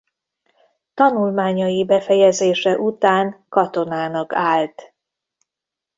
Tanulmányai 0.93 1.85
befejezése 1.85 2.77
után 2.77 3.45
katonának 3.49 4.33
állt. 4.35 4.93